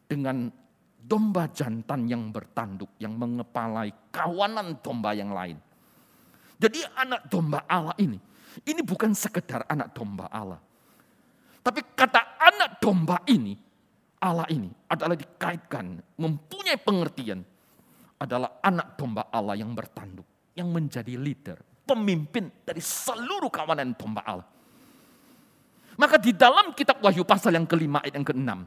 [0.05, 0.53] dengan
[1.01, 5.57] domba jantan yang bertanduk yang mengepalai kawanan domba yang lain.
[6.61, 8.21] Jadi anak domba Allah ini,
[8.69, 10.61] ini bukan sekedar anak domba Allah.
[11.65, 13.57] Tapi kata anak domba ini,
[14.21, 17.41] Allah ini adalah dikaitkan, mempunyai pengertian
[18.19, 20.27] adalah anak domba Allah yang bertanduk
[20.59, 24.49] yang menjadi leader, pemimpin dari seluruh kawanan domba Allah.
[25.99, 28.61] Maka di dalam kitab Wahyu pasal yang kelima ayat yang keenam,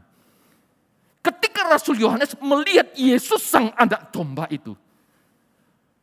[1.23, 4.75] ketika Rasul Yohanes melihat Yesus sang anak domba itu,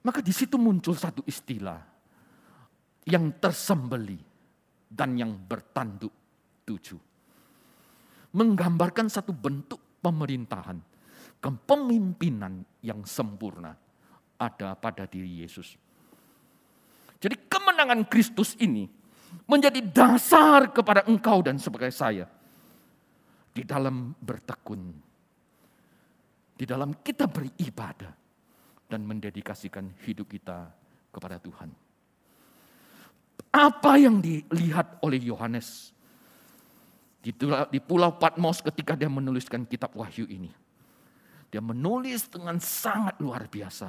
[0.08, 1.84] Maka di situ muncul satu istilah
[3.04, 4.16] yang tersembeli
[4.88, 6.14] dan yang bertanduk
[6.64, 6.96] tujuh.
[8.32, 10.80] Menggambarkan satu bentuk pemerintahan,
[11.44, 13.76] kepemimpinan yang sempurna
[14.40, 15.76] ada pada diri Yesus.
[17.20, 18.88] Jadi kemenangan Kristus ini
[19.48, 22.28] menjadi dasar kepada engkau dan sebagai saya.
[23.50, 24.92] Di dalam bertekun.
[26.54, 28.12] Di dalam kita beribadah.
[28.84, 30.68] Dan mendedikasikan hidup kita
[31.08, 31.72] kepada Tuhan.
[33.48, 35.96] Apa yang dilihat oleh Yohanes
[37.24, 40.52] di Pulau Patmos ketika dia menuliskan kitab Wahyu ini.
[41.48, 43.88] Dia menulis dengan sangat luar biasa.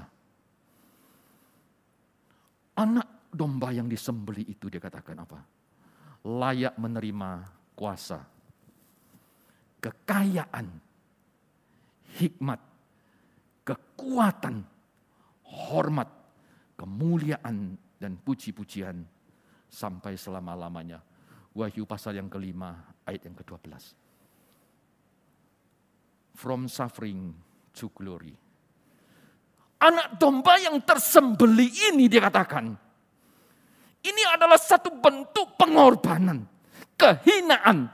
[2.80, 5.40] Anak domba yang disembeli itu dia katakan apa?
[6.26, 7.32] Layak menerima
[7.78, 8.20] kuasa,
[9.80, 10.68] kekayaan,
[12.20, 12.60] hikmat,
[13.64, 14.66] kekuatan,
[15.70, 16.10] hormat,
[16.76, 19.00] kemuliaan, dan puji-pujian
[19.70, 21.00] sampai selama-lamanya.
[21.56, 22.76] Wahyu pasal yang kelima,
[23.08, 23.68] ayat yang ke-12.
[26.40, 27.36] From suffering
[27.76, 28.36] to glory.
[29.80, 32.89] Anak domba yang tersembeli ini dia katakan,
[34.10, 36.44] ini adalah satu bentuk pengorbanan,
[36.98, 37.88] kehinaan.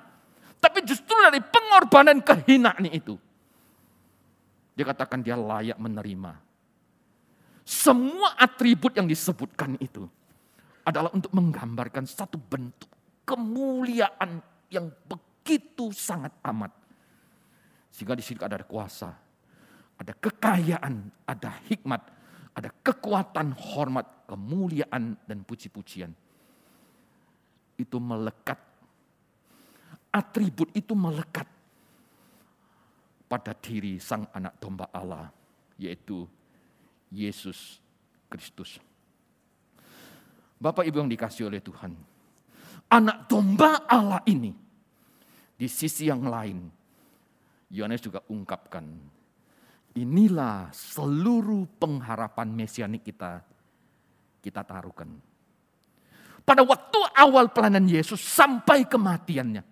[0.58, 3.20] Tapi justru dari pengorbanan kehinaan itu,
[4.74, 6.42] dia katakan dia layak menerima.
[7.66, 10.06] Semua atribut yang disebutkan itu
[10.86, 12.90] adalah untuk menggambarkan satu bentuk
[13.26, 14.38] kemuliaan
[14.70, 16.70] yang begitu sangat amat.
[17.90, 19.10] Sehingga di sini ada kuasa,
[19.98, 22.02] ada kekayaan, ada hikmat,
[22.56, 26.12] ada kekuatan, hormat, kemuliaan, dan puji-pujian.
[27.76, 28.58] Itu melekat.
[30.16, 31.44] Atribut itu melekat
[33.28, 35.28] pada diri sang anak domba Allah,
[35.76, 36.24] yaitu
[37.12, 37.84] Yesus
[38.32, 38.80] Kristus.
[40.56, 41.92] Bapak Ibu yang dikasih oleh Tuhan,
[42.88, 44.56] anak domba Allah ini
[45.60, 46.72] di sisi yang lain,
[47.68, 48.88] Yohanes juga ungkapkan
[49.96, 53.40] Inilah seluruh pengharapan mesianik kita
[54.44, 55.10] kita taruhkan.
[56.46, 59.66] Pada waktu awal pelayanan Yesus sampai kematiannya.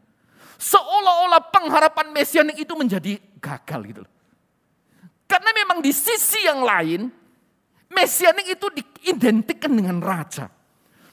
[0.58, 4.02] Seolah-olah pengharapan mesianik itu menjadi gagal gitu
[5.28, 7.12] Karena memang di sisi yang lain,
[7.92, 10.50] mesianik itu diidentikan dengan raja.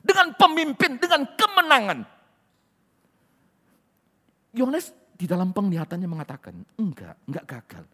[0.00, 1.98] Dengan pemimpin, dengan kemenangan.
[4.56, 7.84] Yohanes di dalam penglihatannya mengatakan, enggak, enggak gagal.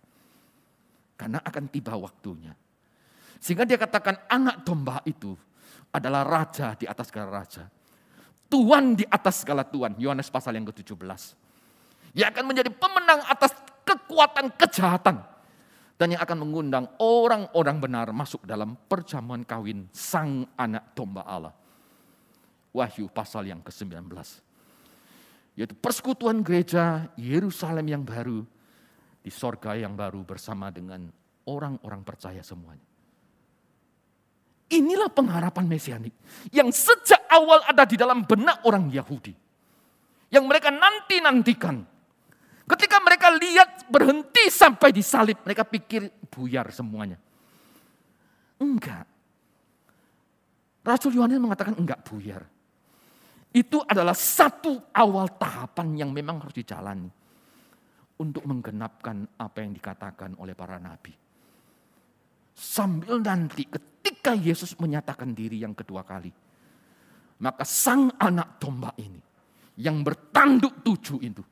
[1.16, 2.52] Karena akan tiba waktunya.
[3.40, 5.32] Sehingga dia katakan anak domba itu
[5.92, 7.64] adalah raja di atas segala raja.
[8.46, 9.98] Tuhan di atas segala Tuhan.
[9.98, 10.94] Yohanes pasal yang ke-17.
[12.16, 13.52] Yang akan menjadi pemenang atas
[13.82, 15.24] kekuatan kejahatan.
[15.96, 21.56] Dan yang akan mengundang orang-orang benar masuk dalam perjamuan kawin sang anak domba Allah.
[22.76, 24.04] Wahyu pasal yang ke-19.
[25.56, 28.44] Yaitu persekutuan gereja Yerusalem yang baru
[29.26, 31.02] di sorga yang baru bersama dengan
[31.50, 32.86] orang-orang percaya semuanya.
[34.70, 36.14] Inilah pengharapan mesianik
[36.54, 39.34] yang sejak awal ada di dalam benak orang Yahudi.
[40.30, 41.82] Yang mereka nanti-nantikan.
[42.70, 47.18] Ketika mereka lihat berhenti sampai di salib, mereka pikir buyar semuanya.
[48.62, 49.06] Enggak.
[50.86, 52.46] Rasul Yohanes mengatakan enggak buyar.
[53.50, 57.15] Itu adalah satu awal tahapan yang memang harus dijalani
[58.16, 61.12] untuk menggenapkan apa yang dikatakan oleh para nabi.
[62.56, 66.32] Sambil nanti ketika Yesus menyatakan diri yang kedua kali,
[67.44, 69.20] maka sang anak domba ini
[69.76, 71.44] yang bertanduk tujuh itu,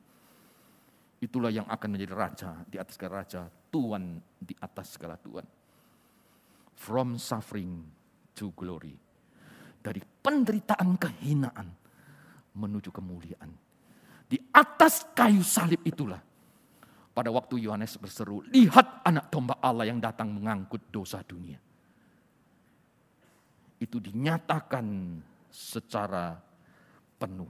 [1.21, 5.45] itulah yang akan menjadi raja di atas segala raja, tuan di atas segala tuan.
[6.75, 7.85] From suffering
[8.33, 8.97] to glory.
[9.85, 11.69] Dari penderitaan kehinaan
[12.57, 13.53] menuju kemuliaan.
[14.25, 16.17] Di atas kayu salib itulah
[17.15, 21.55] pada waktu Yohanes berseru, lihat anak domba Allah yang datang mengangkut dosa dunia.
[23.79, 24.83] Itu dinyatakan
[25.47, 26.35] secara
[27.15, 27.47] penuh.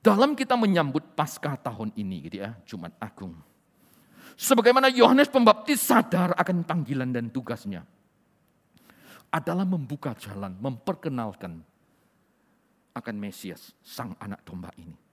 [0.00, 3.36] Dalam kita menyambut Paskah tahun ini gitu ya, Jumat Agung.
[4.36, 7.84] Sebagaimana Yohanes Pembaptis sadar akan panggilan dan tugasnya.
[9.28, 11.60] Adalah membuka jalan, memperkenalkan
[12.96, 15.05] akan Mesias, sang anak domba ini.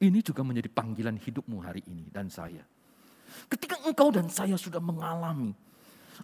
[0.00, 2.64] Ini juga menjadi panggilan hidupmu hari ini dan saya.
[3.46, 5.52] Ketika engkau dan saya sudah mengalami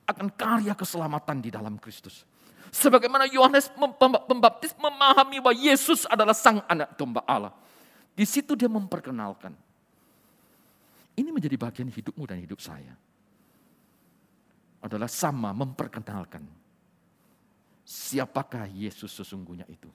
[0.04, 2.24] akan karya keselamatan di dalam Kristus.
[2.72, 3.72] Sebagaimana Yohanes
[4.26, 7.54] Pembaptis memahami bahwa Yesus adalah sang anak domba Allah.
[8.12, 9.54] Di situ dia memperkenalkan.
[11.16, 12.92] Ini menjadi bagian hidupmu dan hidup saya.
[14.76, 16.46] adalah sama memperkenalkan
[17.82, 19.90] siapakah Yesus sesungguhnya itu.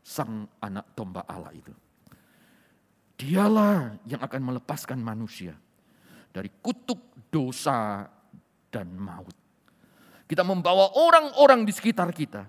[0.00, 1.72] Sang anak domba Allah itu.
[3.16, 5.56] Dialah yang akan melepaskan manusia
[6.28, 8.04] dari kutuk dosa
[8.68, 9.32] dan maut.
[10.28, 12.44] Kita membawa orang-orang di sekitar kita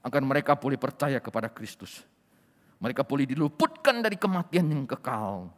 [0.00, 2.00] agar mereka boleh percaya kepada Kristus.
[2.80, 5.52] Mereka boleh diluputkan dari kematian yang kekal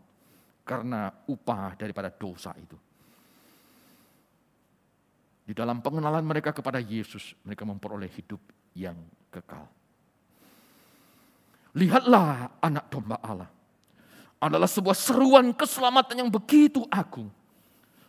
[0.67, 2.75] karena upah daripada dosa itu.
[5.49, 8.41] Di dalam pengenalan mereka kepada Yesus, mereka memperoleh hidup
[8.77, 8.97] yang
[9.33, 9.65] kekal.
[11.77, 13.58] Lihatlah anak domba Allah.
[14.39, 17.27] Adalah sebuah seruan keselamatan yang begitu agung.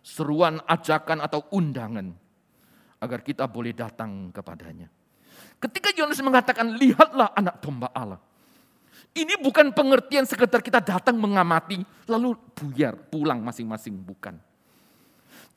[0.05, 2.13] Seruan ajakan atau undangan.
[3.01, 4.91] Agar kita boleh datang kepadanya.
[5.59, 8.21] Ketika Yohanes mengatakan, lihatlah anak domba Allah.
[9.11, 13.97] Ini bukan pengertian sekedar kita datang mengamati, lalu buyar, pulang masing-masing.
[13.97, 14.37] Bukan.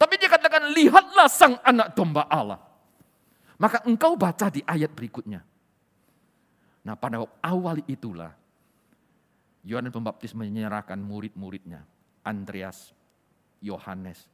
[0.01, 2.59] Tapi dia katakan, lihatlah sang anak domba Allah.
[3.61, 5.45] Maka engkau baca di ayat berikutnya.
[6.83, 8.35] Nah pada awal itulah,
[9.63, 11.87] Yohanes Pembaptis menyerahkan murid-muridnya.
[12.23, 12.95] Andreas,
[13.63, 14.27] Yohanes,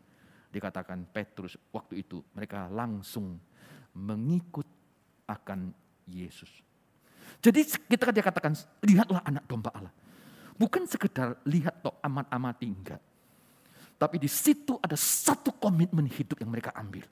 [0.49, 1.57] dikatakan Petrus.
[1.73, 3.37] Waktu itu mereka langsung
[3.93, 4.65] mengikut
[5.29, 5.73] akan
[6.09, 6.49] Yesus.
[7.45, 9.93] Jadi kita dia katakan, lihatlah anak domba Allah.
[10.59, 12.99] Bukan sekedar lihat toh amat-amati enggak.
[13.99, 17.07] Tapi di situ ada satu komitmen hidup yang mereka ambil.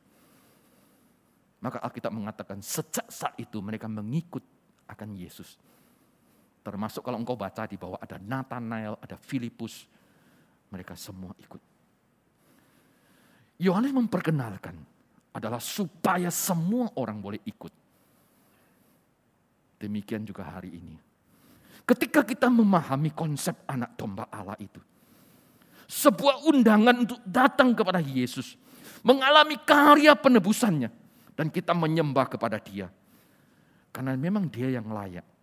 [1.63, 4.43] Maka Alkitab mengatakan sejak saat itu mereka mengikut
[4.87, 5.59] akan Yesus.
[6.67, 9.87] Termasuk kalau engkau baca di bawah ada Nathanael, ada Filipus.
[10.75, 11.63] Mereka semua ikut.
[13.63, 14.75] Yohanes memperkenalkan
[15.31, 17.71] adalah supaya semua orang boleh ikut.
[19.79, 20.99] Demikian juga hari ini.
[21.87, 24.83] Ketika kita memahami konsep anak domba Allah itu,
[25.87, 28.59] sebuah undangan untuk datang kepada Yesus,
[29.07, 30.91] mengalami karya penebusannya,
[31.39, 32.91] dan kita menyembah kepada Dia.
[33.95, 35.36] Karena memang Dia yang layak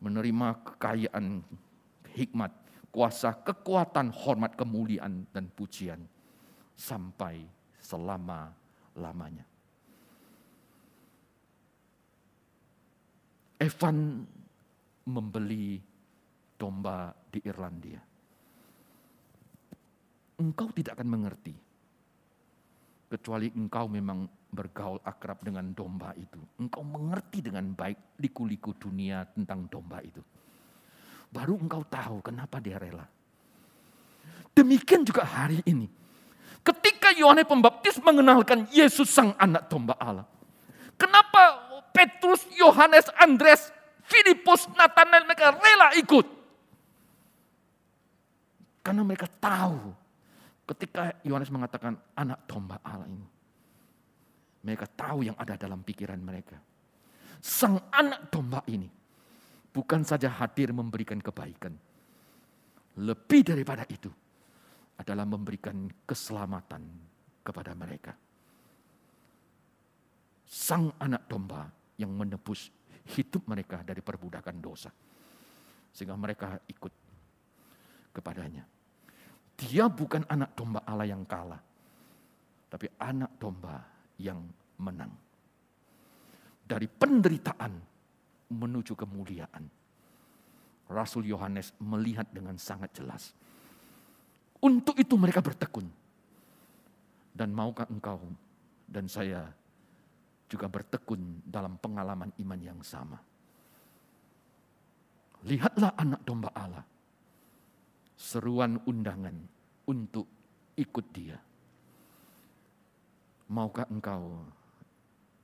[0.00, 1.40] menerima kekayaan,
[2.12, 2.52] hikmat,
[2.92, 6.00] kuasa, kekuatan, hormat, kemuliaan, dan pujian
[6.76, 7.44] sampai
[7.80, 9.44] selama-lamanya.
[13.56, 14.26] Evan
[15.08, 15.80] membeli
[16.60, 18.16] domba di Irlandia
[20.40, 21.54] engkau tidak akan mengerti.
[23.06, 26.40] Kecuali engkau memang bergaul akrab dengan domba itu.
[26.56, 30.24] Engkau mengerti dengan baik liku-liku dunia tentang domba itu.
[31.28, 33.04] Baru engkau tahu kenapa dia rela.
[34.56, 35.84] Demikian juga hari ini.
[36.64, 40.24] Ketika Yohanes Pembaptis mengenalkan Yesus sang anak domba Allah.
[40.96, 41.60] Kenapa
[41.92, 43.68] Petrus, Yohanes, Andres,
[44.08, 46.24] Filipus, Nathanael mereka rela ikut?
[48.80, 49.92] Karena mereka tahu
[50.66, 53.22] Ketika Yohanes mengatakan anak domba Allah ini.
[54.66, 56.58] Mereka tahu yang ada dalam pikiran mereka.
[57.38, 58.90] Sang anak domba ini
[59.70, 61.70] bukan saja hadir memberikan kebaikan.
[62.98, 64.10] Lebih daripada itu
[64.98, 66.82] adalah memberikan keselamatan
[67.46, 68.10] kepada mereka.
[70.42, 72.66] Sang anak domba yang menebus
[73.14, 74.90] hidup mereka dari perbudakan dosa.
[75.94, 76.92] Sehingga mereka ikut
[78.10, 78.66] kepadanya.
[79.56, 81.60] Dia bukan anak domba Allah yang kalah,
[82.68, 84.40] tapi anak domba yang
[84.80, 85.12] menang.
[86.66, 87.72] Dari penderitaan
[88.50, 89.64] menuju kemuliaan.
[90.86, 93.34] Rasul Yohanes melihat dengan sangat jelas.
[94.62, 95.86] Untuk itu mereka bertekun.
[97.36, 98.22] Dan maukah engkau
[98.88, 99.44] dan saya
[100.46, 103.18] juga bertekun dalam pengalaman iman yang sama.
[105.44, 106.86] Lihatlah anak domba Allah
[108.16, 109.36] seruan undangan
[109.86, 110.26] untuk
[110.74, 111.36] ikut dia.
[113.46, 114.42] Maukah engkau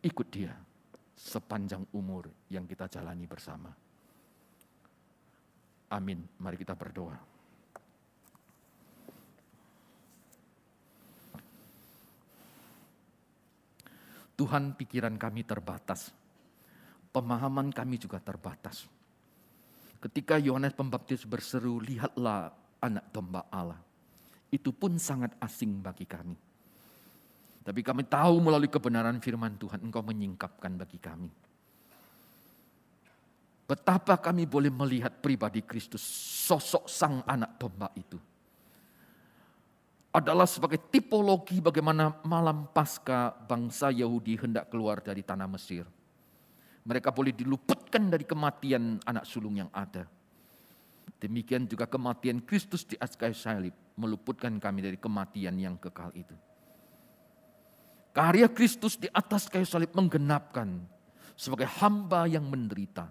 [0.03, 0.51] ikut dia
[1.15, 3.71] sepanjang umur yang kita jalani bersama?
[5.93, 6.25] Amin.
[6.43, 7.15] Mari kita berdoa.
[14.35, 16.11] Tuhan pikiran kami terbatas.
[17.15, 18.89] Pemahaman kami juga terbatas.
[20.03, 22.51] Ketika Yohanes Pembaptis berseru, lihatlah
[22.83, 23.79] anak domba Allah.
[24.51, 26.52] Itu pun sangat asing bagi kami.
[27.63, 31.31] Tapi kami tahu melalui kebenaran firman Tuhan, Engkau menyingkapkan bagi kami.
[33.67, 36.03] Betapa kami boleh melihat pribadi Kristus,
[36.45, 38.19] sosok sang anak domba itu.
[40.13, 45.89] Adalah sebagai tipologi bagaimana malam pasca bangsa Yahudi hendak keluar dari tanah Mesir.
[46.85, 50.05] Mereka boleh diluputkan dari kematian anak sulung yang ada
[51.23, 56.35] Demikian juga kematian Kristus di atas salib meluputkan kami dari kematian yang kekal itu.
[58.13, 60.69] Karya Kristus di atas kayu salib menggenapkan
[61.33, 63.09] sebagai hamba yang menderita.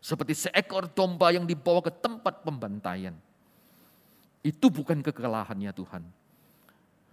[0.00, 3.12] Seperti seekor domba yang dibawa ke tempat pembantaian.
[4.40, 6.02] Itu bukan kekalahannya Tuhan.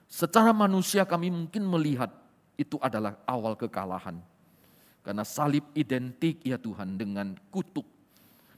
[0.08, 2.08] Secara manusia kami mungkin melihat
[2.56, 4.16] itu adalah awal kekalahan.
[5.04, 7.84] Karena salib identik ya Tuhan dengan kutuk,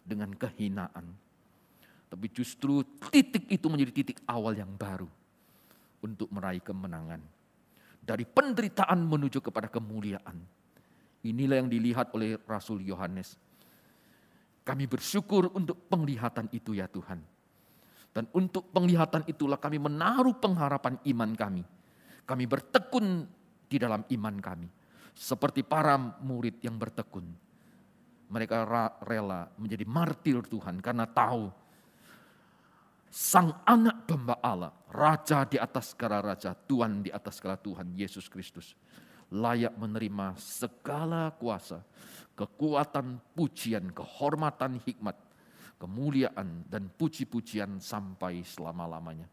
[0.05, 1.09] dengan kehinaan.
[2.09, 5.09] Tapi justru titik itu menjadi titik awal yang baru
[6.05, 7.38] untuk meraih kemenangan.
[8.09, 10.41] Dari penderitaan menuju kepada kemuliaan.
[11.29, 13.37] Inilah yang dilihat oleh Rasul Yohanes.
[14.65, 17.21] Kami bersyukur untuk penglihatan itu ya Tuhan.
[18.09, 21.61] Dan untuk penglihatan itulah kami menaruh pengharapan iman kami.
[22.25, 23.29] Kami bertekun
[23.69, 24.65] di dalam iman kami.
[25.13, 25.93] Seperti para
[26.25, 27.29] murid yang bertekun.
[28.33, 28.57] Mereka
[29.05, 31.53] rela menjadi martir Tuhan karena tahu
[33.09, 38.29] Sang anak domba Allah, Raja di atas segala Raja, Tuhan di atas segala Tuhan, Yesus
[38.29, 38.77] Kristus.
[39.33, 41.81] Layak menerima segala kuasa,
[42.37, 45.17] kekuatan, pujian, kehormatan, hikmat,
[45.81, 49.25] kemuliaan, dan puji-pujian sampai selama-lamanya.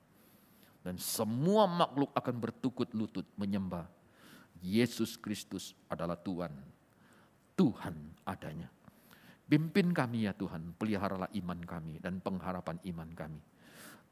[0.81, 3.85] Dan semua makhluk akan bertukut lutut menyembah
[4.65, 6.53] Yesus Kristus adalah Tuhan.
[7.61, 8.73] Tuhan adanya.
[9.45, 13.41] Pimpin kami ya Tuhan, peliharalah iman kami dan pengharapan iman kami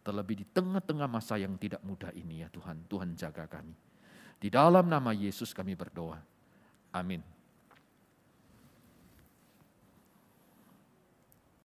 [0.04, 3.72] Terlebih di tengah-tengah masa yang tidak mudah ini ya Tuhan, Tuhan jaga kami.
[4.36, 6.20] Di dalam nama Yesus kami berdoa.
[6.92, 7.33] Amin.